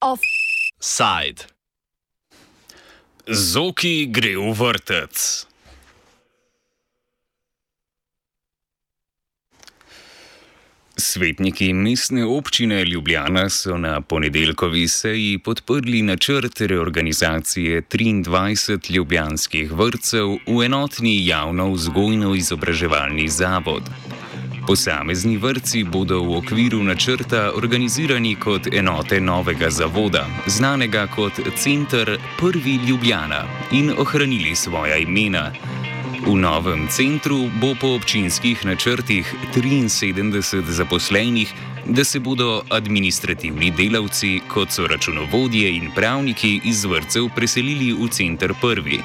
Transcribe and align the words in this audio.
Offside. 0.00 1.46
Zoki 3.26 4.10
gre 4.10 4.34
v 4.34 4.54
vrtec. 4.54 5.49
Svetniki 11.20 11.72
mestne 11.72 12.24
občine 12.24 12.84
Ljubljana 12.84 13.48
so 13.50 13.78
na 13.78 14.00
ponedeljkovi 14.00 14.88
seji 14.88 15.38
podprli 15.38 16.02
načrt 16.02 16.60
reorganizacije 16.60 17.82
23 17.82 18.94
ljubljanskih 18.94 19.72
vrtcev 19.72 20.28
v 20.46 20.64
enotni 20.64 21.26
javno 21.26 21.68
vzgojno-izobraževalni 21.72 23.28
zavod. 23.28 23.82
Posamezni 24.66 25.36
vrtci 25.36 25.84
bodo 25.84 26.22
v 26.22 26.36
okviru 26.36 26.82
načrta 26.82 27.52
organizirani 27.54 28.34
kot 28.34 28.72
enote 28.72 29.20
novega 29.20 29.70
zavoda, 29.70 30.24
znanega 30.46 31.06
kot 31.06 31.32
Center 31.56 32.16
Prvi 32.38 32.78
Ljubljana, 32.88 33.44
in 33.72 33.92
ohranili 33.98 34.54
svoja 34.54 34.96
imena. 34.96 35.50
V 36.20 36.36
novem 36.36 36.84
centru 36.88 37.48
bo 37.60 37.72
po 37.80 37.96
občinskih 37.96 38.64
načrtih 38.64 39.24
73 39.56 40.68
zaposlenih, 40.68 41.48
da 41.86 42.04
se 42.04 42.20
bodo 42.20 42.62
administrativni 42.68 43.70
delavci, 43.70 44.40
kot 44.48 44.68
so 44.70 44.86
računovodje 44.86 45.76
in 45.76 45.88
pravniki 45.96 46.60
iz 46.64 46.84
vrtcev, 46.84 47.30
preselili 47.34 47.92
v 47.92 48.08
center 48.12 48.52
prvi. 48.60 49.00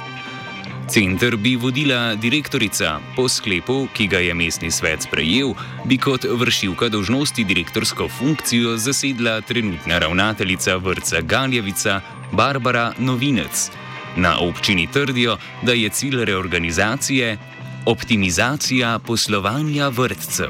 Center 0.91 1.37
bi 1.37 1.55
vodila 1.55 2.15
direktorica, 2.15 2.99
po 3.15 3.29
sklepu, 3.29 3.87
ki 3.93 4.07
ga 4.07 4.19
je 4.19 4.33
mestni 4.33 4.71
svet 4.71 5.07
sprejel, 5.07 5.55
bi 5.85 5.97
kot 5.97 6.27
vršilka 6.29 6.89
dožnosti 6.89 7.43
direktorsko 7.43 8.09
funkcijo 8.19 8.77
zasedla 8.77 9.41
trenutna 9.41 9.99
ravnateljica 9.99 10.75
vrca 10.75 11.21
Galjevica 11.21 12.01
Barbara 12.31 12.91
Novinec. 12.99 13.84
Na 14.15 14.37
občini 14.39 14.87
trdijo, 14.87 15.37
da 15.61 15.73
je 15.73 15.89
cilj 15.89 16.25
reorganizacije 16.25 17.37
optimizacija 17.85 18.99
poslovanja 18.99 19.87
vrtcev. 19.87 20.49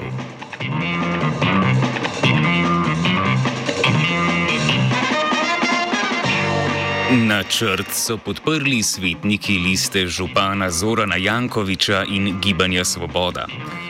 Načrt 7.11 7.88
so 7.93 8.17
podprli 8.17 8.83
svetniki 8.83 9.58
liste 9.58 10.08
župana 10.08 10.71
Zorana 10.71 11.16
Jankoviča 11.16 12.03
in 12.09 12.39
Gibanja 12.41 12.86
Svoboda. 12.86 13.47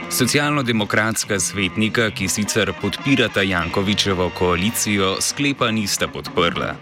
Socialno-demokratska 0.10 1.40
svetnika, 1.40 2.10
ki 2.12 2.28
sicer 2.28 2.74
podpirata 2.82 3.42
Jankovičevo 3.42 4.30
koalicijo, 4.30 5.18
sklepa 5.22 5.72
nista 5.72 6.08
podprla. 6.08 6.76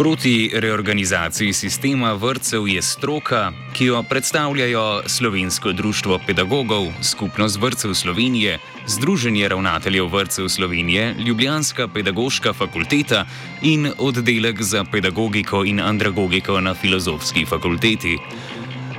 Proti 0.00 0.50
reorganizaciji 0.54 1.52
sistema 1.52 2.12
vrtcev 2.12 2.68
je 2.68 2.82
stroka, 2.82 3.52
ki 3.72 3.84
jo 3.84 4.02
predstavljajo 4.02 5.02
Slovensko 5.06 5.72
društvo 5.72 6.18
pedagogov, 6.26 6.86
Skupnost 7.02 7.60
vrtcev 7.60 7.94
Slovenije, 7.94 8.58
Združenje 8.86 9.48
ravnateljev 9.48 10.06
vrtcev 10.08 10.48
Slovenije, 10.48 11.14
Ljubljanska 11.26 11.88
pedagoška 11.88 12.52
fakulteta 12.52 13.26
in 13.62 13.92
oddelek 13.98 14.62
za 14.62 14.84
pedagogiko 14.84 15.64
in 15.64 15.80
andragogiko 15.80 16.60
na 16.60 16.74
Filozofski 16.74 17.44
fakulteti. 17.44 18.18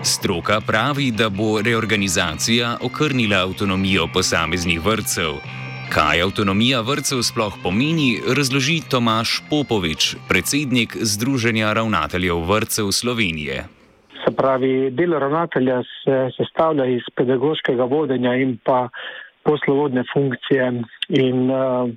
Stroka 0.04 0.62
pravi, 0.62 1.12
da 1.12 1.30
bo 1.30 1.62
reorganizacija 1.62 2.78
okrnila 2.82 3.38
avtonomijo 3.38 4.08
posameznih 4.14 4.86
vrtcev. 4.86 5.61
Kaj 5.92 6.22
avtonomija 6.24 6.78
vrtcev 6.88 7.20
sploh 7.28 7.56
pomeni, 7.64 8.22
razloži 8.38 8.78
Tomaš 8.92 9.32
Popovič, 9.50 10.16
predsednik 10.30 10.94
Združenja 10.96 11.74
ravnateljev 11.74 12.38
vrtcev 12.52 12.92
Slovenije. 13.00 13.66
Se 14.24 14.32
pravi, 14.38 14.90
delo 14.92 15.20
ravnatelja 15.20 15.82
se 15.84 16.20
sestavlja 16.38 16.86
iz 16.86 17.02
pedagoškega 17.16 17.84
vodenja 17.84 18.36
in 18.36 18.56
pa 18.64 18.88
poslovodne 19.44 20.04
funkcije. 20.14 20.72
In 21.10 21.52
uh, 21.52 21.90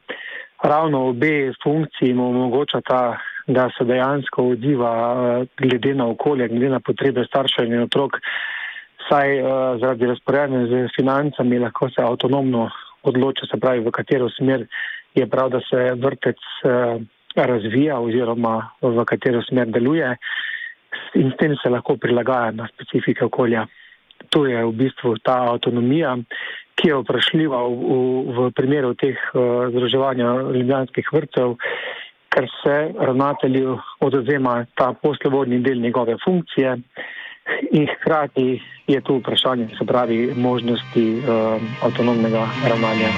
ravno 0.63 1.07
obe 1.09 1.53
funkciji 1.63 2.15
mu 2.15 2.29
omogočata, 2.29 3.19
da 3.47 3.71
se 3.79 3.85
dejansko 3.85 4.49
odziva 4.57 4.95
uh, 5.13 5.47
glede 5.57 5.95
na 5.95 6.09
okolje, 6.09 6.49
glede 6.49 6.69
na 6.69 6.81
potrebe 6.81 7.25
staršev 7.31 7.71
in 7.71 7.87
otrok. 7.87 8.19
Saj 9.09 9.39
uh, 9.39 9.49
zaradi 9.81 10.07
razporejanja 10.07 10.67
z 10.67 10.89
financami 10.97 11.59
lahko 11.59 11.91
se 11.91 12.03
avtonomno 12.03 12.71
odloča, 13.05 13.47
se 13.51 13.61
pravi, 13.61 13.85
v 13.85 13.93
katero 13.95 14.29
smer 14.31 14.67
je 15.15 15.27
prav, 15.31 15.51
da 15.51 15.61
se 15.69 15.93
vrtec 16.01 16.41
uh, 16.65 17.03
razvija 17.35 17.99
oziroma 18.01 18.71
v 18.83 19.05
katero 19.05 19.43
smer 19.43 19.71
deluje 19.71 20.17
in 21.15 21.31
s 21.31 21.37
tem 21.39 21.57
se 21.63 21.71
lahko 21.71 21.97
prilagaja 21.97 22.51
na 22.51 22.69
specifike 22.71 23.25
okolja. 23.25 23.67
To 24.31 24.47
je 24.47 24.65
v 24.65 24.73
bistvu 24.73 25.17
ta 25.23 25.37
avtonomija, 25.53 26.17
ki 26.75 26.89
je 26.89 27.01
vprašljiva 27.03 27.61
v, 27.67 27.75
v, 27.75 27.99
v 28.35 28.51
primeru 28.55 28.95
teh 28.99 29.19
uh, 29.35 29.69
združevanja 29.71 30.31
ljubljanskih 30.55 31.13
vrtcev, 31.13 31.57
ker 32.35 32.49
se 32.63 32.77
ravnatelju 32.99 33.77
odozema 34.03 34.65
ta 34.75 34.93
poslovodni 34.93 35.61
del 35.63 35.79
njegove 35.83 36.17
funkcije. 36.25 36.79
In 37.71 37.87
hkrati 37.87 38.63
je 38.87 39.01
tu 39.01 39.17
vprašanje, 39.19 39.69
se 39.79 39.85
pravi, 39.87 40.35
možnosti 40.37 41.19
uh, 41.19 41.63
avtonomnega 41.83 42.49
ravnanja. 42.69 43.09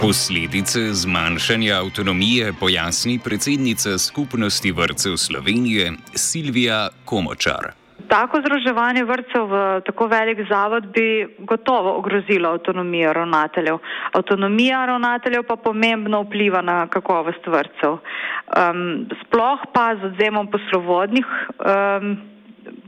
Posledice 0.00 0.80
zmanjšanja 0.92 1.74
avtonomije 1.74 2.52
pojasni 2.60 3.18
predsednica 3.24 3.98
skupnosti 3.98 4.72
vrtcev 4.72 5.16
Slovenije 5.16 5.92
Silvija 6.14 6.88
Komočar. 7.04 7.81
Tako 8.12 8.42
združevanje 8.44 9.04
vrtcev 9.08 9.46
v 9.48 9.58
tako 9.86 10.06
velik 10.06 10.40
zavod 10.48 10.86
bi 10.92 11.36
gotovo 11.38 11.94
ogrozilo 11.96 12.50
avtonomijo 12.50 13.12
ravnateljev. 13.12 13.78
Avtonomija 14.12 14.84
ravnateljev 14.86 15.46
pa 15.48 15.56
pomembno 15.56 16.20
vpliva 16.22 16.60
na 16.60 16.86
kakovost 16.86 17.46
vrtcev. 17.46 17.92
Um, 17.92 19.06
sploh 19.22 19.64
pa 19.72 19.94
z 19.96 20.10
odzemom 20.10 20.50
poslovodnih 20.52 21.24
um, 21.24 22.16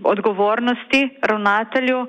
odgovornosti 0.03 1.09
ravnatelju 1.23 2.01
uh, 2.01 2.09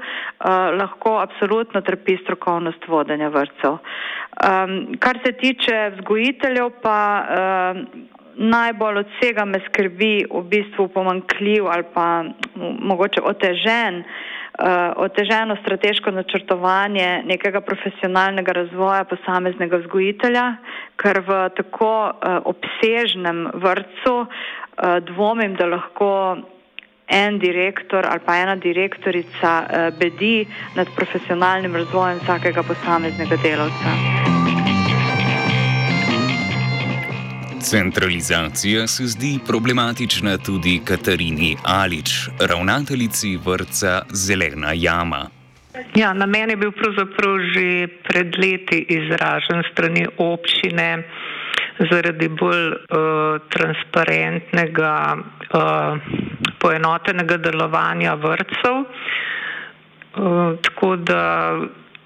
lahko 0.80 1.16
absolutno 1.20 1.82
trpi 1.82 2.18
strokovnost 2.24 2.88
vodenja 2.88 3.30
vrtcev. 3.30 3.78
Um, 3.80 4.76
kar 5.00 5.20
se 5.26 5.32
tiče 5.32 5.92
vzgojiteljev 5.96 6.70
pa. 6.84 7.00
Um, 7.72 7.88
najbolj 8.38 8.98
od 8.98 9.08
vsega 9.16 9.46
me 9.46 9.60
skrbi 9.70 10.26
v 10.32 10.42
bistvu 10.50 10.88
pomankljiv 10.88 11.68
ali 11.68 11.84
pa 11.94 12.24
mogoče 12.80 13.22
otežen, 13.24 14.04
uh, 14.60 14.94
oteženo 14.96 15.56
strateško 15.62 16.12
načrtovanje 16.12 17.24
nekega 17.26 17.62
profesionalnega 17.62 18.52
razvoja 18.52 19.04
posameznega 19.04 19.78
vzgojitelja, 19.78 20.56
ker 20.96 21.22
v 21.28 21.40
tako 21.58 21.94
uh, 22.10 22.38
obsežnem 22.46 23.48
vrtu 23.54 24.16
uh, 24.22 24.28
dvomim, 25.08 25.56
da 25.56 25.66
lahko 25.66 26.38
en 27.08 27.40
direktor 27.40 28.06
ali 28.10 28.20
pa 28.26 28.38
ena 28.38 28.56
direktorica 28.56 29.52
uh, 29.64 30.00
bedi 30.00 30.48
nad 30.76 30.88
profesionalnim 30.96 31.76
razvojem 31.76 32.20
vsakega 32.24 32.64
posameznega 32.64 33.38
delavca. 33.44 34.35
Centralizacija 37.66 38.88
se 38.88 39.04
zdi 39.04 39.40
problematična 39.48 40.38
tudi 40.38 40.82
Katarini 40.86 41.58
Alič, 41.64 42.10
ravnateljici 42.50 43.38
vrca 43.46 44.02
Zelena 44.14 44.72
jama. 44.74 45.28
Ja, 45.96 46.14
na 46.14 46.26
meni 46.26 46.54
je 46.54 46.58
bil 46.58 46.72
pravzaprav 46.72 47.40
že 47.54 47.88
pred 48.08 48.38
leti 48.38 48.86
izražen 48.90 49.64
strani 49.72 50.06
občine 50.18 51.04
zaradi 51.90 52.28
bolj 52.28 52.68
uh, 52.68 52.78
transparentnega, 53.50 55.18
uh, 55.18 55.98
poenotenega 56.60 57.38
delovanja 57.38 58.14
vrtcev. 58.14 58.76
Uh, 58.78 60.54
tako 60.62 60.96
da 60.96 61.24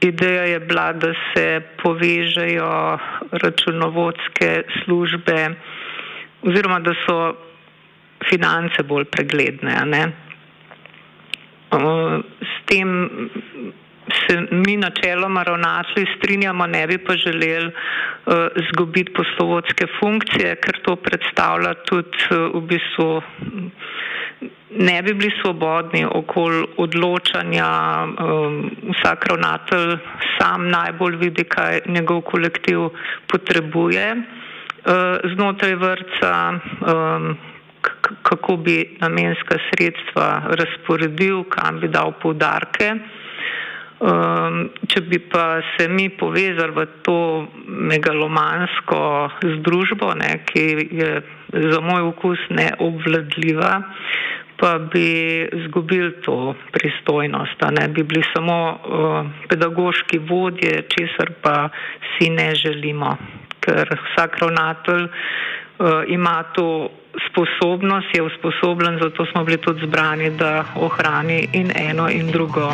Ideja 0.02 0.44
je 0.44 0.60
bila, 0.60 0.94
da 0.94 1.14
se 1.34 1.62
povežejo 1.84 2.98
računovodske 3.32 4.64
službe 4.84 5.50
oziroma 6.42 6.80
da 6.80 6.94
so 7.06 7.36
finance 8.30 8.84
bolj 8.84 9.06
pregledne. 9.06 10.12
S 12.42 12.54
tem 12.66 13.10
se 14.28 14.48
mi 14.52 14.78
načeloma 14.78 15.44
ravnatelji 15.44 16.08
strinjamo, 16.18 16.68
ne 16.68 16.88
bi 16.88 16.98
pa 16.98 17.16
želeli 17.16 17.68
uh, 17.68 18.34
zgubiti 18.72 19.14
poslovodske 19.14 19.86
funkcije, 20.00 20.56
ker 20.56 20.80
to 20.84 20.96
predstavlja 20.96 21.74
tudi 21.74 22.18
uh, 22.32 22.56
v 22.56 22.62
bistvu 22.72 23.22
ne 24.70 25.02
bi 25.02 25.14
bili 25.14 25.32
svobodni 25.42 26.06
okoli 26.06 26.66
odločanja, 26.78 27.70
um, 28.06 28.72
vsak 28.94 29.26
ravnatelj 29.26 29.98
sam 30.38 30.70
najbolj 30.70 31.16
vidi, 31.16 31.44
kaj 31.44 31.82
njegov 31.86 32.22
kolektiv 32.22 32.80
potrebuje 33.28 34.16
uh, 34.16 35.32
znotraj 35.36 35.76
vrca, 35.76 36.34
um, 36.54 37.38
kako 38.22 38.58
bi 38.58 38.98
namenska 39.00 39.58
sredstva 39.70 40.42
razporedil, 40.60 41.44
kam 41.50 41.80
bi 41.80 41.88
dal 41.88 42.12
poudarke. 42.22 42.96
Um, 44.00 44.70
če 44.88 45.02
bi 45.12 45.18
pa 45.20 45.60
se 45.76 45.90
mi 45.92 46.06
povezali 46.08 46.72
v 46.72 46.86
to 47.04 47.16
megalomansko 47.68 49.00
združbo, 49.58 50.14
ne, 50.16 50.38
ki 50.48 50.64
je 51.02 51.10
za 51.74 51.82
moj 51.84 52.08
okus 52.14 52.46
neobvladljiva, 52.48 53.74
pa 54.56 54.72
bi 54.80 55.04
izgubili 55.52 56.14
to 56.24 56.56
pristojnost, 56.72 57.60
ne 57.76 57.90
bi 57.92 58.08
bili 58.08 58.24
samo 58.32 58.58
uh, 58.72 59.28
pedagoški 59.52 60.22
vodje, 60.32 60.86
česar 60.96 61.36
pa 61.44 61.68
si 62.14 62.32
ne 62.32 62.54
želimo, 62.56 63.18
ker 63.60 63.84
vsak 64.00 64.40
ravnatelj 64.40 65.10
ima 66.08 66.44
to 66.44 66.90
sposobnost, 67.32 68.08
je 68.14 68.22
usposobljen, 68.22 69.00
zato 69.02 69.26
smo 69.26 69.44
bili 69.44 69.58
tudi 69.58 69.88
zbrani, 69.88 70.30
da 70.30 70.66
ohrani 70.76 71.48
in 71.54 71.72
eno 71.76 72.10
in 72.10 72.32
drugo. 72.32 72.74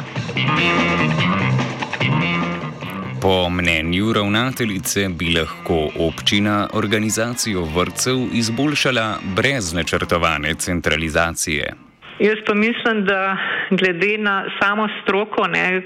Po 3.21 3.49
mnenju 3.49 4.13
ravnateljice 4.13 5.09
bi 5.09 5.33
lahko 5.37 5.89
občina 5.99 6.67
organizacijo 6.73 7.61
vrtcev 7.75 8.15
izboljšala 8.33 9.15
brez 9.35 9.73
načrtovane 9.73 10.53
centralizacije. 10.53 11.73
Jaz 12.19 12.37
pa 12.47 12.53
mislim, 12.53 13.05
da 13.05 13.37
glede 13.69 14.17
na 14.17 14.45
samo 14.61 14.87
stroko, 15.01 15.47
ne, 15.47 15.77
eh, 15.77 15.81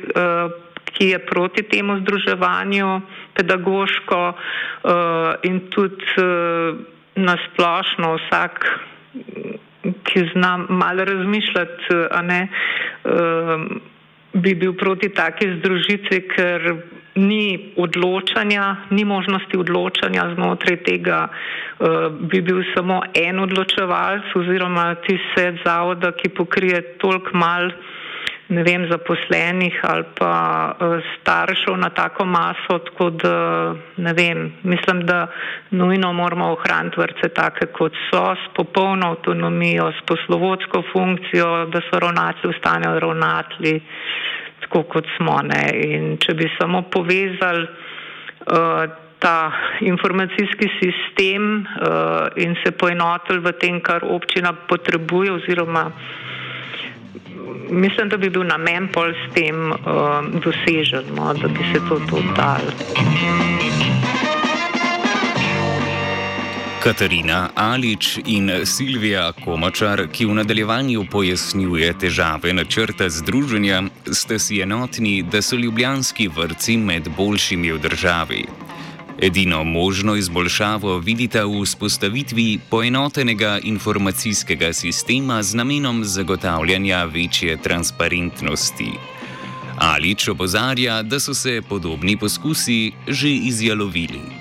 ki 0.94 1.06
je 1.06 1.26
proti 1.26 1.64
temu 1.64 2.00
združevanju 2.00 3.02
pedagoško 3.34 4.34
eh, 4.34 4.90
in 5.44 5.60
tudi 5.70 6.06
nasplošno 7.20 8.14
vsak, 8.16 8.66
ki 10.04 10.26
zna 10.34 10.58
malo 10.70 11.06
razmišljati, 11.06 12.00
ne, 12.24 12.42
um, 13.04 13.82
bi 14.34 14.56
bil 14.56 14.74
proti 14.78 15.10
taki 15.10 15.48
združitvi, 15.60 16.20
ker 16.36 16.74
ni 17.16 17.74
odločanja, 17.78 18.76
ni 18.90 19.06
možnosti 19.06 19.58
odločanja 19.58 20.28
znotraj 20.36 20.78
tega, 20.86 21.22
uh, 21.30 22.12
bi 22.32 22.42
bil 22.42 22.62
samo 22.76 23.02
en 23.14 23.40
odločevalc 23.40 24.36
oziroma 24.36 24.94
ti 25.08 25.18
svet 25.32 25.64
zavoda, 25.66 26.12
ki 26.12 26.36
pokrije 26.38 26.82
toliko 27.02 27.38
mal 27.38 27.72
ne 28.50 28.64
vem, 28.64 28.88
zaposlenih 28.90 29.76
ali 29.86 30.04
pa 30.18 30.34
uh, 30.74 31.04
staršev 31.22 31.78
na 31.78 31.90
tako 31.90 32.26
maso, 32.26 32.80
tako 32.88 33.10
da 33.10 33.36
ne 33.98 34.14
vem, 34.14 34.54
mislim, 34.64 35.06
da 35.06 35.28
nujno 35.72 36.14
moramo 36.14 36.52
ohraniti 36.54 37.00
vrce 37.00 37.30
take, 37.30 37.66
kot 37.66 37.94
so, 38.10 38.24
s 38.36 38.54
popolno 38.56 39.12
avtonomijo, 39.12 39.92
s 39.92 40.06
poslovodsko 40.06 40.84
funkcijo, 40.92 41.66
da 41.66 41.82
so 41.90 42.00
ravnatelji 42.00 42.54
ostanejo 42.56 43.00
ravnatelji, 43.00 43.82
tako 44.62 44.84
kot 44.84 45.06
smo. 45.18 45.42
Ne. 45.44 45.64
In 45.86 46.18
če 46.18 46.34
bi 46.34 46.50
samo 46.58 46.82
povezali 46.82 47.68
uh, 47.68 48.90
ta 49.20 49.52
informacijski 49.80 50.70
sistem 50.80 51.52
uh, 51.60 52.28
in 52.36 52.56
se 52.64 52.72
poenotili 52.72 53.40
v 53.40 53.54
tem, 53.62 53.82
kar 53.82 54.06
občina 54.10 54.54
potrebuje 54.54 55.32
oziroma 55.32 55.92
mislim, 57.70 58.10
da 58.10 58.18
bi 58.18 58.30
bil 58.30 58.44
namen 58.48 58.88
pol 58.94 59.14
s 59.14 59.34
tem 59.34 59.72
uh, 59.72 59.78
dosežen, 60.44 61.04
no, 61.16 61.34
da 61.34 61.48
bi 61.48 61.60
se 61.74 61.80
to 61.90 62.00
tudi 62.10 62.28
dal. 62.36 62.62
Katarina 66.84 67.50
Alič 67.56 68.20
in 68.26 68.52
Silvija 68.64 69.32
Komačar, 69.46 70.08
ki 70.12 70.26
v 70.26 70.38
nadaljevanju 70.40 71.04
pojasnjuje 71.12 71.92
težave 72.00 72.54
načrta 72.54 73.10
združenja, 73.10 73.84
ste 74.12 74.40
si 74.40 74.62
enotni, 74.64 75.20
da 75.24 75.42
so 75.42 75.60
ljubljanski 75.60 76.30
vrci 76.32 76.78
med 76.78 77.10
boljšimi 77.18 77.72
v 77.72 77.84
državi. 77.84 78.69
Edino 79.22 79.64
možno 79.64 80.16
izboljšavo 80.16 80.98
vidite 80.98 81.44
v 81.44 81.64
vzpostavitvi 81.64 82.60
poenotenega 82.70 83.60
informacijskega 83.64 84.74
sistema 84.74 85.44
z 85.44 85.56
namenom 85.56 86.06
zagotavljanja 86.06 87.04
večje 87.04 87.58
transparentnosti. 87.58 88.92
Alič 89.78 90.28
opozarja, 90.28 91.02
da 91.04 91.20
so 91.20 91.34
se 91.34 91.62
podobni 91.70 92.18
poskusi 92.18 92.92
že 93.08 93.30
izjalovili. 93.30 94.39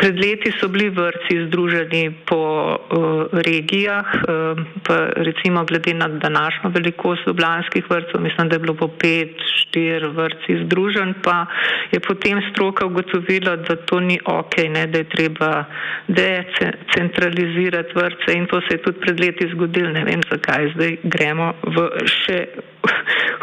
Pred 0.00 0.16
leti 0.16 0.48
so 0.56 0.68
bili 0.72 0.88
vrci 0.88 1.34
združeni 1.46 2.14
po 2.26 2.40
uh, 2.72 3.28
regijah, 3.32 4.06
uh, 4.14 4.56
pa 4.86 4.96
recimo 5.16 5.64
glede 5.64 5.94
na 5.94 6.08
današnjo 6.08 6.70
velikost 6.70 7.26
ljubljanskih 7.26 7.90
vrtcev, 7.90 8.20
mislim, 8.20 8.48
da 8.48 8.54
je 8.54 8.58
bilo 8.58 8.74
po 8.74 8.88
pet, 8.88 9.36
štir 9.60 10.06
vrci 10.06 10.64
združen, 10.64 11.14
pa 11.22 11.46
je 11.92 12.00
potem 12.00 12.40
stroka 12.50 12.86
ugotovila, 12.86 13.56
da 13.56 13.76
to 13.76 14.00
ni 14.00 14.18
ok, 14.24 14.56
ne, 14.68 14.86
da 14.86 14.98
je 14.98 15.08
treba 15.08 15.64
decentralizirati 16.08 17.92
vrce 17.94 18.32
in 18.32 18.46
to 18.46 18.60
se 18.60 18.74
je 18.74 18.82
tudi 18.82 19.00
pred 19.00 19.20
leti 19.20 19.48
zgodilo, 19.54 19.90
ne 19.92 20.04
vem 20.04 20.22
zakaj, 20.30 20.72
zdaj 20.74 20.96
gremo 21.02 21.52
v 21.62 21.90
še 22.06 22.38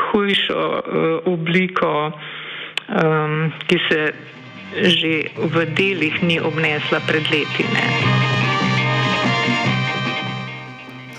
hujšo 0.09 0.65
uh, 0.73 1.33
obliko, 1.33 2.11
um, 3.03 3.51
ki 3.67 3.79
se 3.89 4.01
že 4.75 5.31
v 5.35 5.55
delih 5.73 6.19
ni 6.23 6.39
obnesla 6.39 6.99
pred 7.07 7.23
leti. 7.31 7.63
Ne. 7.71 7.85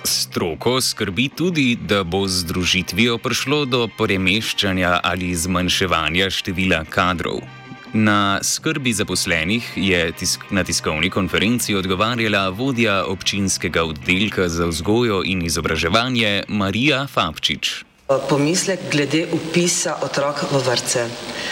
Stroko 0.04 0.80
skrbi 0.80 1.28
tudi, 1.28 1.76
da 1.76 2.04
bo 2.04 2.28
z 2.28 2.44
združitvijo 2.44 3.18
prišlo 3.18 3.64
do 3.64 3.88
premeščanja 3.88 5.00
ali 5.04 5.34
zmanjševanja 5.34 6.30
števila 6.30 6.84
kadrov. 6.88 7.40
Na 7.92 8.38
skrbi 8.44 8.92
zaposlenih 8.92 9.64
je 9.76 10.12
tisk 10.12 10.44
na 10.52 10.64
tiskovni 10.64 11.10
konferenci 11.10 11.74
odgovarjala 11.74 12.48
vodja 12.52 13.04
občinskega 13.08 13.84
oddelka 13.84 14.48
za 14.48 14.68
vzgojo 14.68 15.22
in 15.24 15.42
izobraževanje 15.42 16.44
Marija 16.48 17.06
Fabčič. 17.06 17.87
Pomislek 18.08 18.80
glede 18.90 19.26
upisa 19.32 19.98
otrok 20.00 20.38
v 20.50 20.58
vrce, 20.64 21.02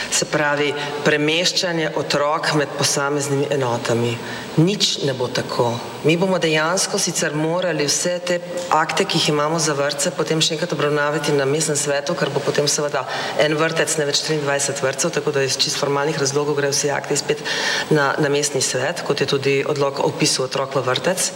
se 0.08 0.25
pravi 0.25 0.70
premeščanje 1.04 1.90
otrok 2.00 2.54
med 2.56 2.72
posameznimi 2.78 3.50
enotami. 3.52 4.14
Nič 4.56 5.02
ne 5.04 5.12
bo 5.12 5.28
tako. 5.28 5.75
Mi 6.08 6.14
bomo 6.16 6.38
dejansko 6.40 6.96
sicer 7.02 7.34
morali 7.36 7.84
vse 7.84 8.14
te 8.25 8.38
akte, 8.72 9.04
ki 9.04 9.18
jih 9.18 9.28
imamo 9.34 9.58
za 9.60 9.75
vrce, 9.76 10.14
potem 10.16 10.40
še 10.40 10.54
enkrat 10.54 10.72
obravnavati 10.72 11.34
na 11.36 11.44
mestnem 11.44 11.76
svetu, 11.76 12.16
ker 12.16 12.32
bo 12.32 12.40
potem 12.40 12.64
seveda 12.70 13.04
en 13.42 13.56
vrtec, 13.60 13.92
ne 14.00 14.06
več 14.08 14.22
23 14.25 14.80
vrtcev, 14.86 15.12
tako 15.12 15.36
da 15.36 15.44
iz 15.44 15.58
čist 15.60 15.76
formalnih 15.76 16.16
razlogov 16.16 16.56
grejo 16.56 16.72
vsi 16.72 16.92
akti 16.94 17.18
spet 17.20 17.44
na, 17.90 18.14
na 18.16 18.32
mestni 18.32 18.64
svet, 18.64 19.04
kot 19.04 19.20
je 19.20 19.28
tudi 19.28 19.58
odlog 19.66 20.00
o 20.00 20.08
upisu 20.08 20.46
otrok 20.48 20.78
v 20.78 20.86
vrtec. 20.88 21.28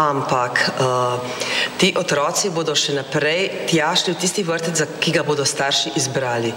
Ampak 0.00 0.62
uh, 0.78 1.18
ti 1.76 1.90
otroci 1.98 2.54
bodo 2.54 2.76
še 2.78 2.94
naprej 2.94 3.66
tjašli 3.68 4.14
v 4.14 4.20
tisti 4.22 4.29
vrtec, 4.46 4.82
ki 5.00 5.12
ga 5.12 5.22
bodo 5.26 5.44
starši 5.44 5.90
izbrali. 5.96 6.52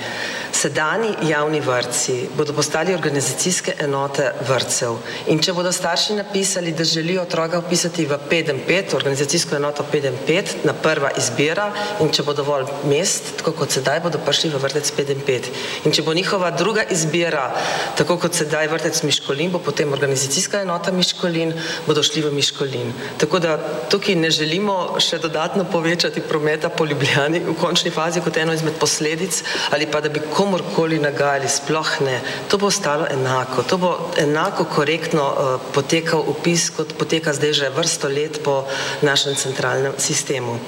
Sedani 0.54 1.10
javni 1.28 1.60
vrtci 1.60 2.30
bodo 2.38 2.54
postali 2.54 2.94
organizacijske 2.94 3.74
enote 3.84 4.30
vrtcev 4.48 5.00
in 5.28 5.42
če 5.42 5.54
bodo 5.54 5.72
starši 5.72 6.14
napisali, 6.20 6.72
da 6.72 6.84
želijo 6.84 7.24
otroka 7.26 7.60
upisati 7.60 8.06
v 8.06 8.18
5-5, 8.30 8.96
organizacijsko 8.96 9.56
enoto 9.56 9.86
5-5, 9.94 10.64
na 10.64 10.74
prva 10.74 11.10
izbira 11.18 11.72
in 12.02 12.12
če 12.14 12.24
bo 12.24 12.34
dovolj 12.38 12.70
mest, 12.90 13.34
tako 13.40 13.56
kot 13.64 13.74
sedaj, 13.74 14.00
bodo 14.06 14.22
prišli 14.22 14.52
v 14.54 14.62
vrtec 14.62 14.92
5-5. 14.98 15.50
In 15.86 15.92
če 15.96 16.06
bo 16.06 16.14
njihova 16.14 16.52
druga 16.52 16.86
izbira, 16.94 17.50
tako 17.98 18.18
kot 18.22 18.38
sedaj 18.38 18.70
vrtec 18.72 19.02
Miškolin, 19.04 19.52
bo 19.52 19.60
potem 19.60 19.94
organizacijska 19.94 20.62
enota 20.62 20.94
Miškolin, 20.94 21.54
bodo 21.88 22.04
šli 22.04 22.22
v 22.28 22.34
Miškolin. 22.38 22.94
Tako 23.18 23.40
da 23.40 23.58
tukaj 23.90 24.16
ne 24.16 24.32
želimo 24.32 25.00
še 25.02 25.20
dodatno 25.24 25.66
povečati 25.72 26.22
prometa 26.22 26.70
po 26.70 26.86
Ljubljani 26.86 27.42
končni 27.64 27.92
fazi 27.96 28.22
kot 28.22 28.38
eno 28.38 28.54
izmed 28.54 28.76
posledic 28.80 29.40
ali 29.72 29.88
pa 29.88 30.02
da 30.04 30.10
bi 30.10 30.22
komorkoli 30.34 31.00
nagajali, 31.00 31.50
sploh 31.50 31.92
ne. 32.06 32.20
To 32.52 32.60
bo 32.60 32.68
ostalo 32.68 33.08
enako, 33.12 33.64
to 33.64 33.78
bo 33.78 33.94
enako 34.20 34.68
korektno 34.76 35.24
uh, 35.32 35.72
potekal 35.74 36.24
upis, 36.36 36.70
kot 36.76 36.94
poteka 37.00 37.34
zdaj 37.34 37.54
že 37.54 37.74
vrsto 37.76 38.12
let 38.12 38.42
po 38.44 38.64
našem 39.02 39.36
centralnem 39.36 39.96
sistemu. 39.98 40.60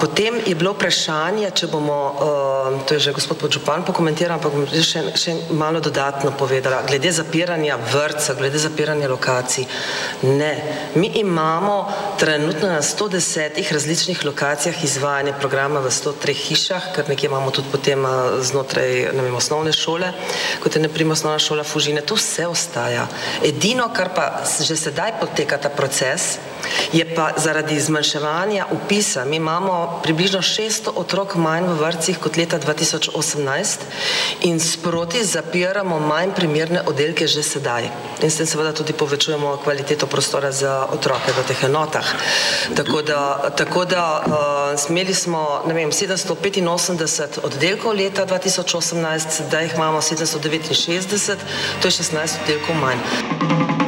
Potem 0.00 0.38
je 0.46 0.54
bilo 0.54 0.70
vprašanje, 0.72 1.50
če 1.50 1.66
bomo, 1.66 1.96
uh, 2.14 2.76
to 2.86 2.94
je 2.94 3.00
že 3.08 3.12
gospod 3.12 3.40
Podžupan 3.42 3.82
pokomentiral, 3.82 4.38
ampak 4.38 4.54
bom 4.54 4.66
še, 4.70 5.02
še 5.18 5.34
malo 5.50 5.80
dodatno 5.82 6.30
povedala, 6.38 6.84
glede 6.86 7.10
zapiranja 7.12 7.74
vrca, 7.76 8.36
glede 8.38 8.60
zapiranja 8.62 9.08
lokacij. 9.10 9.66
Ne, 10.30 10.52
mi 10.94 11.10
imamo 11.18 11.76
trenutno 12.20 12.70
na 12.70 12.78
110 12.82 13.58
različnih 13.72 14.24
lokacijah 14.24 14.84
izvajanje 14.84 15.34
programa 15.40 15.82
v 15.82 15.90
103 15.90 16.36
hišah, 16.46 16.92
ker 16.94 17.10
nekje 17.10 17.26
imamo 17.26 17.50
tudi 17.50 17.72
potem 17.72 18.06
znotraj 18.40 19.10
ne 19.10 19.26
vem, 19.26 19.34
osnovne 19.34 19.74
šole, 19.74 20.12
kot 20.62 20.76
je 20.76 20.84
naprimer 20.86 21.18
osnovna 21.18 21.42
šola 21.42 21.66
Fužine, 21.66 22.04
to 22.06 22.14
vse 22.14 22.46
ostaja. 22.46 23.08
Edino, 23.42 23.90
kar 23.90 24.14
pa 24.14 24.30
že 24.46 24.76
sedaj 24.78 25.18
poteka 25.20 25.58
ta 25.58 25.68
proces, 25.68 26.38
je 26.92 27.04
pa 27.14 27.32
zaradi 27.40 27.80
zmanjševanja 27.80 28.70
upisa 28.70 29.15
Mi 29.24 29.36
imamo 29.36 30.00
približno 30.02 30.38
600 30.42 30.90
otrok 30.94 31.34
manj 31.34 31.64
v 31.66 31.78
vrtcih 31.80 32.18
kot 32.18 32.36
leta 32.36 32.58
2018 32.58 33.78
in 34.40 34.60
sproti 34.60 35.24
zapiramo 35.24 36.00
manj 36.00 36.34
primerne 36.36 36.82
oddelke 36.86 37.26
že 37.26 37.42
sedaj. 37.42 37.88
In 38.22 38.30
s 38.30 38.36
tem 38.36 38.46
seveda 38.46 38.72
tudi 38.72 38.92
povečujemo 38.92 39.56
kvaliteto 39.64 40.06
prostora 40.06 40.52
za 40.52 40.86
otroke 40.92 41.32
v 41.32 41.46
teh 41.48 41.64
enotah. 41.64 42.06
Tako 42.76 43.02
da, 43.02 43.52
tako 43.56 43.84
da 43.84 44.04
uh, 44.74 44.90
imeli 44.90 45.14
smo, 45.14 45.62
ne 45.66 45.74
vem, 45.74 45.92
785 45.92 47.40
oddelkov 47.42 47.96
leta 47.96 48.26
2018, 48.26 49.48
zdaj 49.48 49.64
jih 49.64 49.74
imamo 49.76 50.00
769, 50.00 51.36
to 51.80 51.88
je 51.88 51.92
16 51.92 52.42
oddelkov 52.42 52.74
manj. 52.80 53.85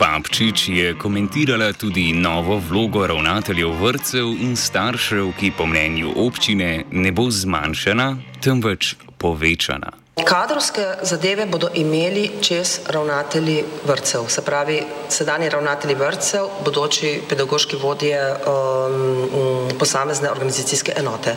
Fabčič 0.00 0.68
je 0.72 0.94
komentirala 0.96 1.72
tudi 1.76 2.12
novo 2.16 2.56
vlogo 2.56 3.04
ravnateljev 3.06 3.68
vrtcev 3.82 4.30
in 4.40 4.56
staršev, 4.56 5.34
ki 5.36 5.52
po 5.52 5.66
mnenju 5.68 6.14
občine 6.16 6.84
ne 6.90 7.12
bo 7.12 7.26
zmanjšana, 7.28 8.06
temveč 8.40 8.94
povečana. 9.20 9.92
Kadrovske 10.24 10.86
zadeve 11.04 11.44
bodo 11.46 11.68
imeli 11.74 12.30
čez 12.40 12.78
ravnatelji 12.88 13.60
vrtcev, 13.84 14.24
se 14.28 14.40
pravi, 14.44 14.80
sedajni 15.08 15.52
ravnatelji 15.52 15.94
vrtcev, 16.00 16.48
bodoči 16.64 17.20
pedagoški 17.28 17.76
vodje 17.76 18.22
um, 18.24 19.68
posamezne 19.78 20.30
organizacijske 20.30 20.96
enote. 20.96 21.36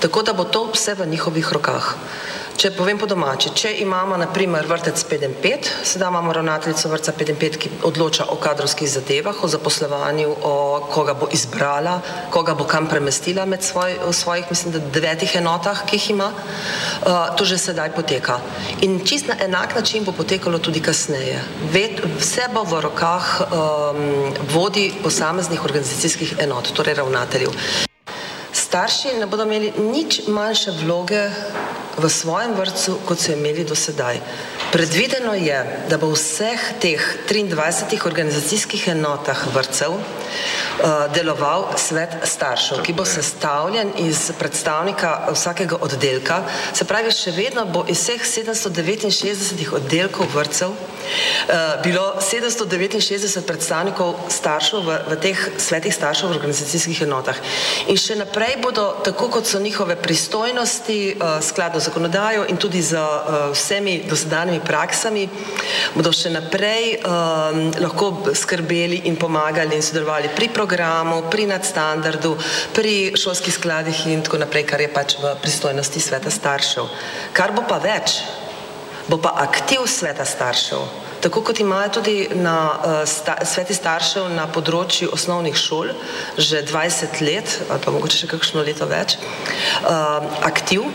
Tako 0.00 0.22
da 0.22 0.32
bo 0.32 0.44
to 0.44 0.70
vse 0.72 0.94
v 0.94 1.06
njihovih 1.06 1.52
rokah. 1.52 1.94
Če 2.58 2.72
povem 2.74 2.98
po 2.98 3.06
domači, 3.06 3.52
če 3.54 3.70
imamo 3.84 4.16
naprimer 4.18 4.66
vrtec 4.66 4.98
5-5, 5.06 5.68
sedaj 5.86 6.08
imamo 6.10 6.32
ravnateljico 6.34 6.88
vrtca 6.90 7.12
5-5, 7.14 7.58
ki 7.62 7.70
odloča 7.86 8.24
o 8.32 8.36
kadrovskih 8.42 8.90
zadevah, 8.90 9.38
o 9.46 9.50
zaposlovanju, 9.52 10.32
o 10.42 10.54
koga 10.90 11.14
bo 11.14 11.28
izbrala, 11.30 11.92
koga 12.34 12.56
bo 12.58 12.66
kam 12.66 12.88
premestila 12.90 13.44
med 13.46 13.62
svoj, 13.62 13.94
svojih, 14.10 14.50
mislim, 14.50 14.74
da 14.74 14.82
devetih 14.98 15.36
enotah, 15.38 15.84
ki 15.86 16.00
jih 16.00 16.10
ima, 16.16 16.32
uh, 16.34 17.30
to 17.38 17.46
že 17.46 17.60
sedaj 17.62 17.94
poteka. 17.94 18.40
In 18.82 19.04
čist 19.06 19.30
na 19.30 19.38
enak 19.46 19.78
način 19.78 20.02
bo 20.02 20.16
potekalo 20.18 20.58
tudi 20.58 20.82
kasneje. 20.82 21.38
Ved, 21.70 22.02
vse 22.18 22.50
bo 22.50 22.66
v 22.66 22.82
rokah 22.88 23.34
um, 23.46 24.34
vodi 24.50 24.90
posameznih 25.04 25.62
organizacijskih 25.62 26.40
enot, 26.42 26.74
torej 26.74 26.98
ravnateljev. 26.98 27.86
Starši 28.68 29.16
ne 29.16 29.24
bodo 29.24 29.46
imeli 29.48 29.72
nič 29.80 30.26
manjše 30.28 30.74
vloge 30.84 31.22
v 31.96 32.08
svojem 32.12 32.52
vrtu, 32.52 32.98
kot 33.08 33.16
so 33.16 33.32
imeli 33.32 33.64
do 33.64 33.72
sedaj. 33.72 34.20
Predvideno 34.68 35.32
je, 35.32 35.56
da 35.88 35.96
bo 35.96 36.12
v 36.12 36.18
vseh 36.20 36.66
teh 36.76 37.00
23 37.24 37.96
organizacijskih 38.04 38.92
enotah 38.92 39.40
vrtcev 39.56 39.96
deloval 41.14 41.66
svet 41.76 42.14
staršev, 42.24 42.82
ki 42.86 42.92
bo 42.94 43.04
sestavljen 43.04 43.90
iz 43.98 44.30
predstavnika 44.38 45.28
vsakega 45.32 45.76
oddelka. 45.80 46.42
Se 46.72 46.86
pravi, 46.88 47.12
še 47.12 47.34
vedno 47.36 47.66
bo 47.66 47.84
iz 47.88 47.98
vseh 48.04 48.22
769 48.22 49.74
oddelkov 49.74 50.30
vrtcev 50.34 50.70
uh, 50.70 51.82
bilo 51.82 52.14
769 52.20 53.42
predstavnikov 53.46 54.14
staršev 54.30 54.86
v, 54.86 54.98
v 55.10 55.18
teh 55.22 55.38
svetih 55.58 55.94
staršev 55.94 56.30
v 56.30 56.38
organizacijskih 56.38 57.02
enotah. 57.08 57.36
In 57.90 57.98
še 57.98 58.18
naprej 58.20 58.58
bodo, 58.62 58.88
tako 59.04 59.28
kot 59.38 59.46
so 59.50 59.60
njihove 59.60 59.98
pristojnosti, 60.00 61.00
uh, 61.18 61.38
skladno 61.42 61.80
z 61.80 61.88
zakonodajo 61.88 62.44
in 62.48 62.56
tudi 62.56 62.82
z 62.82 62.98
vsemi 63.52 64.04
dosedanjimi 64.08 64.60
praksami, 64.60 65.28
bodo 65.94 66.12
še 66.12 66.30
naprej 66.30 67.00
lahko 67.80 68.32
skrbeli 68.34 69.02
in 69.08 69.16
pomagali 69.16 69.76
in 69.76 69.82
sodelovali 69.82 70.17
pri 70.34 70.48
programu, 70.50 71.22
pri 71.30 71.46
nadstandardu, 71.46 72.34
pri 72.74 73.14
šolskih 73.14 73.54
skladih 73.54 74.06
in 74.10 74.26
tako 74.26 74.42
naprej, 74.42 74.66
kar 74.66 74.82
je 74.82 74.90
pač 74.90 75.14
v 75.22 75.34
pristojnosti 75.42 76.00
sveta 76.02 76.30
staršev. 76.30 76.90
Kar 77.32 77.54
bo 77.54 77.62
pa 77.62 77.78
več, 77.78 78.18
bo 79.06 79.22
pa 79.22 79.38
aktiv 79.38 79.86
sveta 79.86 80.26
staršev. 80.26 81.06
Tako 81.22 81.42
kot 81.42 81.60
imajo 81.60 81.88
tudi 81.98 82.28
na 82.34 82.56
uh, 82.70 83.02
sta, 83.06 83.38
sveti 83.46 83.74
staršev 83.74 84.28
na 84.34 84.46
področju 84.50 85.10
osnovnih 85.14 85.56
šol 85.58 85.90
že 86.38 86.62
20 86.66 87.22
let 87.26 87.54
ali 87.66 87.82
pa 87.82 87.94
mogoče 87.94 88.20
še 88.20 88.30
kakšno 88.30 88.62
leto 88.62 88.86
več, 88.86 89.16
uh, 89.82 90.22
aktiv 90.46 90.86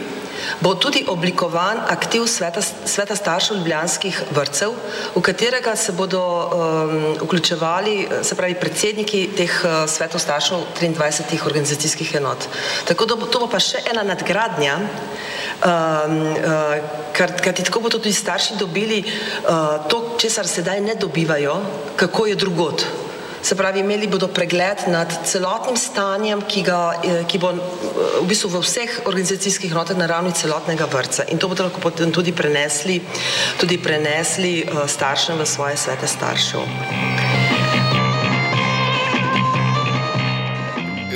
bo 0.62 0.76
tudi 0.76 1.04
oblikovan 1.08 1.80
aktiv 1.90 2.28
sveta, 2.28 2.62
sveta 2.62 3.16
staršev 3.16 3.58
ljubljanskih 3.58 4.22
vrtcev, 4.32 4.74
v 5.16 5.22
katerega 5.22 5.76
se 5.76 5.92
bodo 5.92 6.22
um, 6.24 7.16
vključevali, 7.22 8.08
se 8.24 8.36
pravi, 8.36 8.56
predsedniki 8.56 9.28
teh 9.38 9.54
uh, 9.66 9.90
svetov 9.90 10.22
staršev 10.22 10.66
23 10.80 11.46
organizacijskih 11.46 12.16
enot. 12.16 12.48
Tako 12.88 13.06
da 13.06 13.16
bo, 13.16 13.26
to 13.26 13.40
bo 13.44 13.48
pa 13.52 13.60
še 13.60 13.84
ena 13.92 14.04
nadgradnja, 14.08 14.80
um, 14.80 16.20
uh, 16.34 16.76
ker, 17.14 17.38
ker 17.42 17.56
ti 17.56 17.68
tako 17.68 17.86
bodo 17.88 18.00
tudi 18.00 18.14
starši 18.14 18.60
dobili 18.60 19.04
uh, 19.04 19.88
to, 19.90 20.04
česar 20.22 20.48
sedaj 20.48 20.82
ne 20.82 20.96
dobivajo, 20.96 21.58
kako 21.96 22.26
je 22.32 22.36
drugot. 22.36 23.03
Se 23.44 23.56
pravi, 23.56 23.80
imeli 23.80 24.08
bodo 24.08 24.28
pregled 24.28 24.86
nad 24.88 25.12
celotnim 25.28 25.76
stanjem, 25.78 26.42
ki, 26.48 26.62
ga, 26.64 26.78
eh, 27.04 27.24
ki 27.28 27.40
bo 27.44 27.50
eh, 27.52 27.60
v 28.22 28.28
bistvu 28.30 28.54
v 28.54 28.62
vseh 28.64 28.94
organizacijskih 29.06 29.74
notah 29.76 30.00
na 30.00 30.08
ravni 30.08 30.32
celotnega 30.32 30.88
vrca. 30.88 31.28
In 31.28 31.38
to 31.44 31.52
bodo 31.52 31.68
lahko 31.68 31.84
potem 31.84 32.12
tudi 32.16 32.32
prenesli, 32.32 33.02
tudi 33.60 33.76
prenesli 33.84 34.64
eh, 34.64 34.88
staršem 34.88 35.44
v 35.44 35.46
svoje 35.46 35.76
svete 35.76 36.08
staršev. 36.08 36.64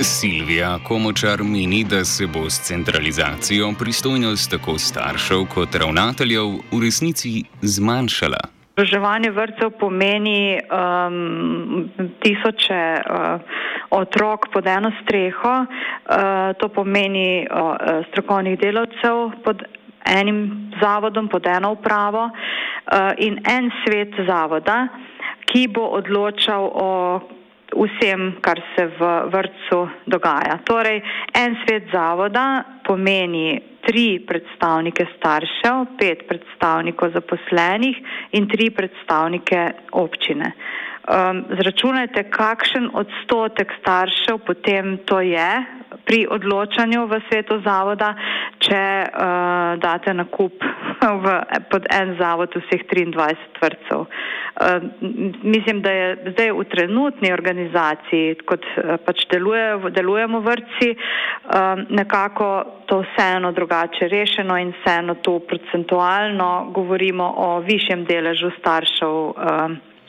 Silvija 0.03 0.79
Komočar 0.83 1.43
meni, 1.43 1.83
da 1.83 2.05
se 2.05 2.27
bo 2.27 2.49
s 2.49 2.59
centralizacijo 2.59 3.71
pristojnost 3.79 4.51
tako 4.51 4.77
staršev 4.79 5.47
kot 5.53 5.75
ravnateljev 5.75 6.59
v 6.71 6.83
resnici 6.83 7.43
zmanjšala. 7.61 8.56
Združevanje 8.77 9.31
vrtcev 9.33 9.71
pomeni 9.79 10.53
um, 10.61 11.89
tisoče 12.21 12.81
uh, 13.01 13.41
otrok 13.89 14.53
pod 14.53 14.67
eno 14.69 14.91
streho, 15.01 15.53
uh, 15.65 16.53
to 16.61 16.69
pomeni 16.69 17.47
uh, 17.49 17.73
strokovnih 18.11 18.59
delavcev 18.61 19.31
pod 19.41 19.63
enim 20.05 20.69
zavodom, 20.81 21.25
pod 21.25 21.47
eno 21.49 21.71
upravo 21.71 22.29
uh, 22.29 23.17
in 23.17 23.39
en 23.49 23.71
svet 23.81 24.13
zavoda, 24.29 24.87
ki 25.49 25.67
bo 25.73 25.89
odločal 25.97 26.69
o 26.69 26.89
vsem, 27.75 28.37
kar 28.41 28.61
se 28.75 28.85
v 28.85 29.09
vrtcu 29.33 29.79
dogaja. 30.05 30.59
Torej, 30.63 31.01
en 31.33 31.57
svet 31.65 31.89
zavoda 31.93 32.63
pomeni 32.87 33.59
tri 33.87 34.19
predstavnike 34.19 35.07
staršev, 35.17 35.95
pet 35.99 36.27
predstavnikov 36.27 37.15
zaposlenih 37.15 37.97
in 38.31 38.47
tri 38.47 38.69
predstavnike 38.71 39.91
občine. 39.91 40.51
Um, 41.07 41.45
zračunajte, 41.55 42.27
kakšen 42.27 42.89
odstotek 42.91 43.71
staršev 43.79 44.43
potem 44.43 44.97
to 45.07 45.21
je 45.23 45.51
pri 46.03 46.27
odločanju 46.27 47.07
v 47.07 47.19
svetu 47.29 47.61
zavoda, 47.63 48.11
če 48.59 48.83
uh, 49.07 49.79
date 49.79 50.11
na 50.11 50.27
kup 50.27 50.59
v, 51.01 51.41
pod 51.69 51.85
en 51.93 52.15
zavod 52.19 52.55
vseh 52.55 52.83
23 52.89 53.35
vrtcev. 53.61 53.99
Uh, 53.99 54.81
mislim, 55.43 55.81
da 55.81 55.91
je 55.91 56.33
zdaj 56.33 56.51
v 56.51 56.63
trenutni 56.71 57.31
organizaciji, 57.33 58.35
kot 58.45 58.65
uh, 58.65 58.97
pač 59.05 59.25
deluje, 59.31 59.91
delujemo 59.93 60.41
vrtci, 60.41 60.93
uh, 60.95 61.83
nekako 61.89 62.49
to 62.85 63.03
vseeno 63.05 63.51
drugače 63.51 64.07
rešeno 64.07 64.57
in 64.57 64.73
vseeno 64.79 65.15
tu 65.21 65.39
procentualno 65.39 66.71
govorimo 66.73 67.33
o 67.37 67.59
višjem 67.59 68.05
deležu 68.05 68.51
staršev 68.59 69.33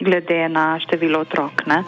glede 0.01 0.49
na 0.49 0.79
število 0.81 1.21
otrok. 1.27 1.67
Ne? 1.67 1.83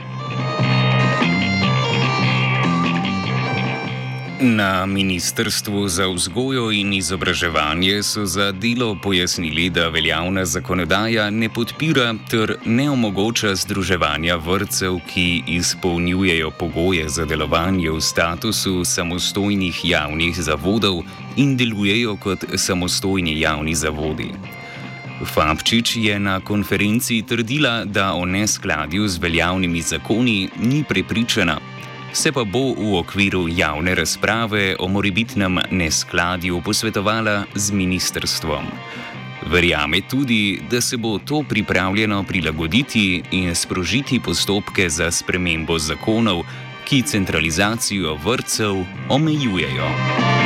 Na 4.43 4.87
Ministrstvu 4.87 5.89
za 5.89 6.09
vzgojo 6.09 6.73
in 6.73 6.93
izobraževanje 6.93 8.03
so 8.03 8.27
za 8.27 8.53
delo 8.53 8.97
pojasnili, 9.03 9.71
da 9.71 9.89
veljavna 9.89 10.45
zakonodaja 10.45 11.31
ne 11.31 11.49
podpira 11.49 12.15
ter 12.31 12.57
ne 12.65 12.91
omogoča 12.91 13.55
združevanja 13.55 14.37
vrtcev, 14.37 14.97
ki 15.13 15.43
izpolnjujejo 15.47 16.51
pogoje 16.51 17.09
za 17.09 17.25
delovanje 17.25 17.91
v 17.91 18.01
statusu 18.01 18.85
samostojnih 18.85 19.85
javnih 19.85 20.41
zavodov 20.41 21.03
in 21.37 21.57
delujejo 21.57 22.17
kot 22.17 22.45
samostojni 22.57 23.41
javni 23.41 23.75
zavodi. 23.75 24.31
Fabčič 25.35 25.97
je 25.97 26.19
na 26.19 26.41
konferenci 26.41 27.23
trdila, 27.23 27.85
da 27.85 28.15
o 28.15 28.25
neskladju 28.25 29.09
z 29.09 29.19
veljavnimi 29.19 29.83
zakoni 29.83 30.49
ni 30.57 30.85
prepričana 30.89 31.59
se 32.13 32.33
pa 32.33 32.45
bo 32.45 32.75
v 32.75 32.99
okviru 32.99 33.47
javne 33.49 33.95
razprave 33.95 34.77
o 34.79 34.89
morebitnem 34.89 35.59
neskladju 35.71 36.61
posvetovala 36.65 37.45
z 37.55 37.71
ministrstvom. 37.73 38.65
Verjame 39.47 40.01
tudi, 40.01 40.61
da 40.71 40.81
se 40.81 40.97
bo 40.97 41.19
to 41.19 41.43
pripravljeno 41.49 42.23
prilagoditi 42.23 43.23
in 43.31 43.55
sprožiti 43.55 44.21
postopke 44.21 44.89
za 44.89 45.11
spremembo 45.11 45.79
zakonov, 45.79 46.43
ki 46.85 47.03
centralizacijo 47.03 48.15
vrtcev 48.25 48.85
omejujejo. 49.09 50.40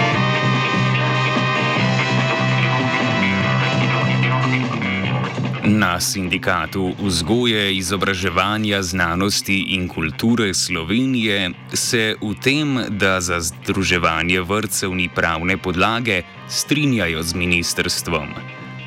Na 5.66 6.00
sindikatu 6.00 6.92
vzgoje, 6.98 7.76
izobraževanja, 7.76 8.82
znanosti 8.82 9.64
in 9.72 9.88
kulture 9.88 10.54
Slovenije 10.54 11.50
se 11.72 12.14
v 12.20 12.34
tem, 12.36 12.84
da 12.88 13.20
za 13.20 13.40
združevanje 13.40 14.40
vrtcev 14.40 14.92
ni 14.92 15.08
pravne 15.08 15.56
podlage, 15.56 16.22
strinjajo 16.48 17.22
z 17.22 17.34
ministrstvom. 17.34 18.28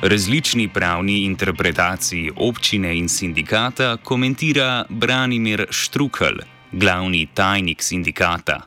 Različni 0.02 0.68
pravni 0.68 1.24
interpretaciji 1.24 2.30
občine 2.36 2.94
in 2.98 3.08
sindikata 3.08 3.96
komentira 3.96 4.84
Branimir 4.88 5.66
Štrukel, 5.70 6.38
glavni 6.72 7.26
tajnik 7.34 7.82
sindikata. 7.82 8.60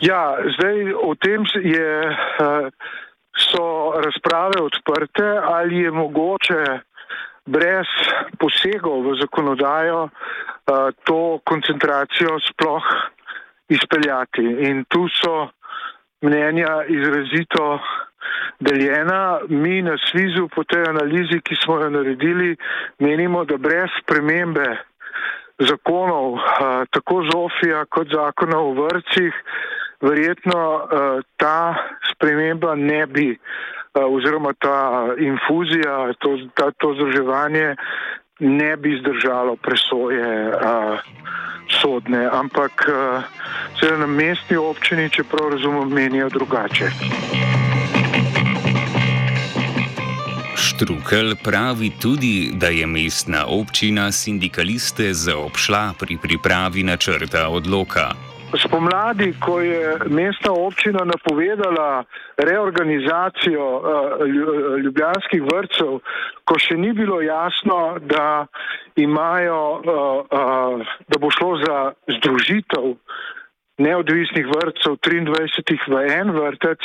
Ja, 0.00 0.34
zdaj 0.58 0.92
o 0.98 1.14
tem 1.14 1.46
je, 1.62 2.10
eh, 2.10 2.70
so 3.38 3.94
razprave 4.02 4.58
odprte, 4.62 5.30
ali 5.44 5.76
je 5.76 5.90
mogoče 5.90 6.82
brez 7.46 7.86
posegov 8.38 9.06
v 9.06 9.18
zakonodajo 9.22 10.00
uh, 10.06 10.10
to 11.04 11.38
koncentracijo 11.44 12.38
sploh 12.50 12.86
izpeljati. 13.68 14.42
In 14.42 14.84
tu 14.88 15.06
so 15.08 15.48
mnenja 16.22 16.84
izrazito 16.88 17.78
deljena. 18.60 19.38
Mi 19.48 19.82
na 19.82 19.96
Svizu 20.10 20.48
po 20.48 20.64
tej 20.64 20.84
analizi, 20.88 21.40
ki 21.40 21.56
smo 21.64 21.80
jo 21.80 21.90
naredili, 21.90 22.56
menimo, 22.98 23.44
da 23.44 23.56
brez 23.56 23.90
spremembe 24.02 24.66
zakonov, 25.58 26.32
uh, 26.32 26.42
tako 26.90 27.22
Zofija 27.30 27.84
kot 27.84 28.08
zakona 28.12 28.58
o 28.58 28.74
vrcih, 28.74 29.34
verjetno 30.00 30.60
uh, 30.74 31.22
ta 31.36 31.74
sprememba 32.12 32.74
ne 32.74 33.06
bi 33.06 33.38
oziroma 34.04 34.52
ta 34.58 35.08
infuzija, 35.18 36.12
to, 36.18 36.36
ta, 36.54 36.70
to 36.70 36.94
združevanje 36.94 37.76
ne 38.40 38.76
bi 38.76 38.98
zdržalo 39.00 39.56
presoje 39.56 40.52
a, 40.52 40.98
sodne, 41.80 42.28
ampak 42.32 42.84
seveda 43.80 43.98
na 43.98 44.06
mestni 44.06 44.56
občini, 44.56 45.10
čeprav 45.10 45.50
razumem, 45.50 45.88
menijo 45.88 46.28
drugače. 46.28 46.90
Štrukel 50.56 51.34
pravi 51.44 51.90
tudi, 52.02 52.52
da 52.54 52.66
je 52.66 52.86
mestna 52.86 53.46
občina 53.48 54.12
sindikaliste 54.12 55.14
zaobšla 55.14 55.92
pri 55.98 56.18
pripravi 56.22 56.82
načrta 56.82 57.48
odloka. 57.48 58.25
Spomladi, 58.58 59.34
ko 59.40 59.60
je 59.60 59.98
mestna 60.06 60.52
občina 60.52 61.04
napovedala 61.04 62.04
reorganizacijo 62.36 63.66
uh, 63.76 63.82
ljubljanskih 64.84 65.42
vrtcev, 65.42 65.98
ko 66.44 66.58
še 66.58 66.76
ni 66.76 66.92
bilo 66.92 67.20
jasno, 67.22 67.98
da, 68.00 68.46
imajo, 68.96 69.62
uh, 69.80 70.84
da 71.08 71.18
bo 71.20 71.30
šlo 71.30 71.56
za 71.64 71.78
združitev 72.18 72.94
neodvisnih 73.78 74.46
vrtcev 74.46 74.96
23 75.04 75.92
v 75.92 76.02
en 76.16 76.32
vrtec, 76.32 76.80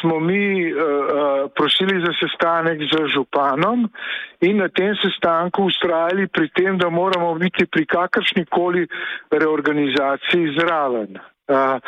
smo 0.00 0.20
mi 0.20 0.72
uh, 0.72 1.46
prosili 1.54 2.00
za 2.00 2.12
sestanek 2.20 2.80
z 2.90 3.06
županom 3.14 3.86
in 4.40 4.58
na 4.58 4.68
tem 4.68 4.96
sestanku 4.98 5.68
ustrajali 5.68 6.26
pri 6.26 6.48
tem, 6.56 6.78
da 6.78 6.90
moramo 6.90 7.34
biti 7.34 7.66
pri 7.66 7.86
kakršnikoli 7.86 8.88
reorganizaciji 9.30 10.56
zraven. 10.58 11.20
Uh, 11.46 11.78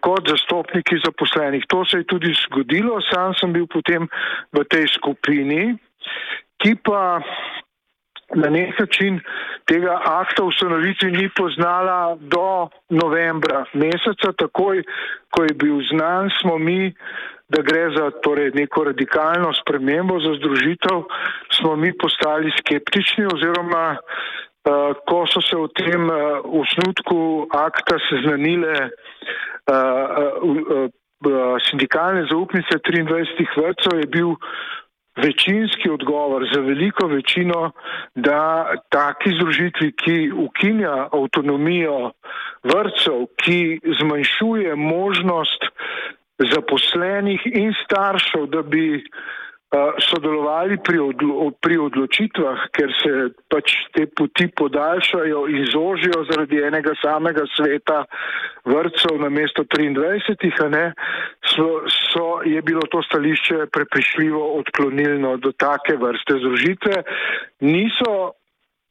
kot 0.00 0.28
zastopniki 0.28 0.96
zaposlenih. 1.04 1.64
To 1.68 1.84
se 1.84 1.98
je 1.98 2.04
tudi 2.04 2.32
zgodilo, 2.46 3.00
sam 3.12 3.34
sem 3.34 3.52
bil 3.52 3.66
potem 3.66 4.08
v 4.52 4.64
tej 4.70 4.86
skupini, 4.94 5.74
ki 6.62 6.78
pa 6.80 7.20
na 8.34 8.50
nek 8.50 8.78
način 8.80 9.20
tega 9.66 10.00
akta 10.04 10.44
ustanovitvi 10.44 11.10
ni 11.10 11.28
poznala 11.36 12.16
do 12.20 12.68
novembra 12.90 13.64
meseca, 13.72 14.32
takoj, 14.38 14.82
ko 15.30 15.42
je 15.42 15.54
bil 15.54 15.80
znan, 15.90 16.30
smo 16.40 16.58
mi, 16.58 16.94
da 17.48 17.62
gre 17.62 17.90
za 17.96 18.10
torej, 18.24 18.50
neko 18.54 18.84
radikalno 18.84 19.52
spremembo 19.52 20.20
za 20.20 20.34
združitev, 20.38 21.02
smo 21.52 21.76
mi 21.76 21.92
postali 21.98 22.52
skeptični 22.58 23.26
oziroma 23.34 23.96
uh, 23.96 24.96
ko 25.08 25.24
so 25.28 25.40
se 25.44 25.56
v 25.56 25.68
tem 25.76 26.08
uh, 26.08 26.40
usnutku 26.44 27.46
akta 27.52 27.98
seznanile 28.08 28.76
uh, 28.84 29.76
uh, 30.42 30.88
uh, 30.88 31.56
sindikalne 31.68 32.26
zaupnice 32.30 32.80
23 32.80 33.56
vrtcev, 33.56 34.00
je 34.00 34.06
bil 34.06 34.34
večinski 35.16 35.90
odgovor 35.90 36.48
za 36.54 36.60
veliko 36.60 37.06
večino, 37.06 37.70
da 38.14 38.66
taki 38.88 39.30
združitvi, 39.34 39.92
ki 39.92 40.32
ukinja 40.36 41.08
avtonomijo 41.12 42.10
vrtcev, 42.62 43.26
ki 43.36 43.80
zmanjšuje 44.00 44.76
možnost 44.76 45.64
zaposlenih 46.38 47.40
in 47.44 47.74
staršev, 47.84 48.46
da 48.46 48.62
bi 48.62 49.04
sodelovali 50.08 50.78
pri, 50.84 50.98
odlo 50.98 51.50
pri 51.62 51.78
odločitvah, 51.78 52.68
ker 52.74 52.92
se 53.00 53.12
pač 53.50 53.74
te 53.96 54.06
poti 54.06 54.48
podaljšajo 54.56 55.46
in 55.50 55.66
zožijo 55.72 56.24
zaradi 56.30 56.62
enega 56.62 56.94
samega 57.02 57.46
sveta 57.56 58.04
vrtcev 58.64 59.18
na 59.20 59.28
mesto 59.28 59.64
23, 59.64 60.68
ne, 60.70 60.86
so, 61.54 61.82
so, 62.12 62.28
je 62.44 62.62
bilo 62.62 62.86
to 62.90 63.02
stališče 63.02 63.66
prepričljivo 63.72 64.44
odklonilno 64.60 65.36
do 65.36 65.52
take 65.52 65.96
vrste 66.00 66.38
združitve. 66.40 67.02
Niso 67.60 68.32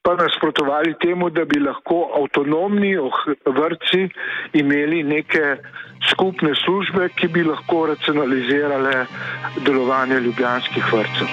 pa 0.04 0.16
nasprotovali 0.16 0.94
temu, 1.00 1.30
da 1.30 1.46
bi 1.46 1.60
lahko 1.60 2.00
avtonomni 2.20 2.96
vrtci 3.46 4.10
imeli 4.54 5.04
neke 5.04 5.56
skupne 6.12 6.52
službe, 6.66 7.10
ki 7.16 7.28
bi 7.28 7.44
lahko 7.44 7.86
racionalizirale 7.94 9.06
delovanje 9.66 10.20
ljubljanskih 10.20 10.94
vrtcev. 10.94 11.28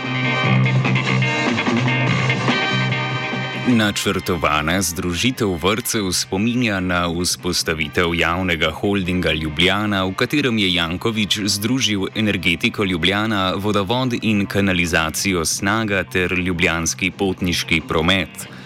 Načrtovana 3.70 4.82
združitev 4.82 5.50
vrtcev 5.62 6.12
spominja 6.12 6.80
na 6.80 7.08
vzpostavitev 7.08 8.14
javnega 8.14 8.70
holdinga 8.70 9.32
Ljubljana, 9.32 10.04
v 10.04 10.14
katerem 10.14 10.58
je 10.58 10.74
Jankovič 10.74 11.38
združil 11.44 12.06
energetiko 12.14 12.84
Ljubljana, 12.84 13.52
vodovod 13.56 14.14
in 14.22 14.46
kanalizacijo 14.46 15.44
snaga 15.44 16.02
ter 16.04 16.32
ljubljanski 16.32 17.10
potniški 17.10 17.82
promet. 17.88 18.59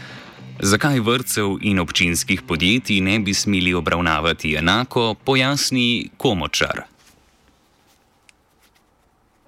Zakaj 0.65 1.01
vrtcev 1.05 1.59
in 1.61 1.77
občinskih 1.79 2.43
podjetij 2.49 3.01
ne 3.05 3.19
bi 3.21 3.35
smeli 3.35 3.75
obravnavati 3.75 4.55
enako, 4.57 5.15
pojasni 5.25 6.09
Komočar. 6.17 6.81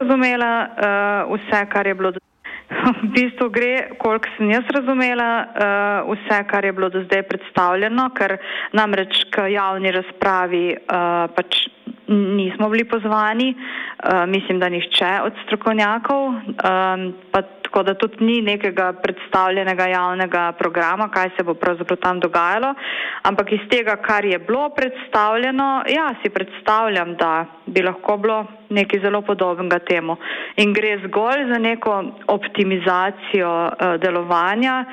Razumela 0.01 0.53
uh, 0.67 1.33
vse, 1.33 1.61
kar 1.73 1.87
je 1.87 1.95
bilo 1.95 2.11
do 2.11 2.21
zdaj. 2.21 2.53
V 3.01 3.09
bistvu 3.15 3.49
gre, 3.49 3.97
koliko 3.99 4.29
sem 4.37 4.51
jaz 4.51 4.69
razumela, 4.77 5.31
uh, 5.41 6.13
vse, 6.13 6.43
kar 6.51 6.65
je 6.65 6.73
bilo 6.73 6.89
do 6.93 7.01
zdaj 7.05 7.23
predstavljeno, 7.31 8.11
ker 8.19 8.37
namreč 8.73 9.25
k 9.31 9.49
javni 9.55 9.97
razpravi 9.97 10.67
uh, 10.77 11.33
pač 11.33 11.65
nismo 12.09 12.69
bili 12.69 12.85
pozvani, 12.85 13.55
uh, 13.55 14.27
mislim, 14.27 14.61
da 14.61 14.69
nišče 14.69 15.11
od 15.25 15.33
strokovnjakov, 15.47 16.27
um, 16.27 17.15
pa 17.31 17.43
tako 17.63 17.83
da 17.83 17.95
tudi 17.95 18.25
ni 18.25 18.41
nekega 18.43 18.93
predstavljenega 18.93 19.87
javnega 19.87 20.53
programa, 20.53 21.09
kaj 21.09 21.31
se 21.37 21.43
bo 21.43 21.55
pravzaprav 21.55 21.99
tam 21.99 22.21
dogajalo, 22.21 22.75
ampak 23.23 23.53
iz 23.53 23.61
tega, 23.71 23.97
kar 23.97 24.25
je 24.25 24.39
bilo 24.39 24.69
predstavljeno, 24.69 25.83
ja, 25.89 26.15
si 26.23 26.31
predstavljam, 26.31 27.15
da 27.15 27.45
bi 27.67 27.83
lahko 27.83 28.17
bilo 28.17 28.45
nekaj 28.71 29.01
zelo 29.01 29.23
podobnega 29.23 29.79
temu. 29.79 30.17
In 30.57 30.73
gre 30.73 30.97
zgolj 31.05 31.47
za 31.53 31.59
neko 31.59 32.03
optimizacijo 32.33 33.53
uh, 33.67 33.95
delovanja. 34.03 34.85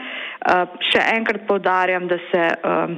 Uh, 0.44 0.78
še 0.92 1.02
enkrat 1.16 1.46
povdarjam, 1.48 2.08
da 2.12 2.18
se 2.32 2.44
uh, 2.52 2.96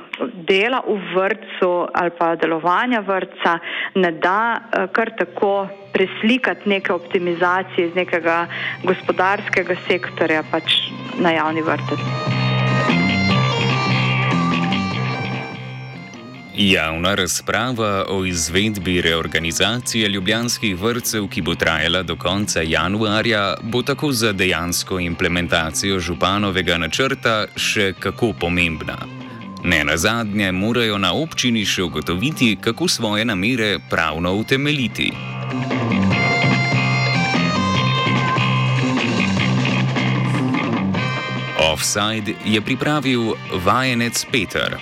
dela 0.48 0.82
v 0.88 1.00
vrtu 1.14 1.74
ali 1.94 2.14
pa 2.18 2.34
delovanja 2.36 3.04
vrtca 3.06 3.60
ne 3.96 4.12
da 4.12 4.40
uh, 4.56 4.88
kar 4.92 5.12
tako 5.18 5.68
preslikati 5.94 6.70
neke 6.70 6.94
optimizacije 6.94 7.88
iz 7.88 7.96
nekega 7.96 8.46
gospodarskega 8.84 9.78
sektorja 9.88 10.44
pač 10.52 10.82
na 11.20 11.38
javni 11.38 11.64
vrtec. 11.64 12.35
Javna 16.58 17.16
razprava 17.16 18.06
o 18.10 18.26
izvedbi 18.26 19.02
reorganizacije 19.02 20.08
ljubljanskih 20.10 20.82
vrtcev, 20.82 21.28
ki 21.28 21.42
bo 21.42 21.56
trajala 21.56 22.04
do 22.04 22.16
konca 22.16 22.62
januarja, 22.62 23.58
bo 23.62 23.82
tako 23.82 24.12
za 24.12 24.32
dejansko 24.32 25.00
implementacijo 25.00 26.00
županovega 26.00 26.78
načrta 26.78 27.46
še 27.56 27.94
kako 28.00 28.34
pomembna. 28.40 28.96
Ne 29.64 29.84
na 29.84 29.98
zadnje, 29.98 30.52
morajo 30.52 30.98
na 30.98 31.14
občini 31.14 31.66
še 31.66 31.84
ugotoviti, 31.84 32.58
kako 32.62 32.88
svoje 32.88 33.26
namere 33.26 33.80
pravno 33.90 34.34
utemeljiti. 34.34 35.12
Offside 41.60 42.34
je 42.46 42.62
pripravil 42.62 43.34
vajenec 43.66 44.26
Peter. 44.32 44.80